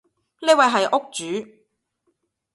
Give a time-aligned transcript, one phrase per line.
[0.41, 1.47] 呢位係屋主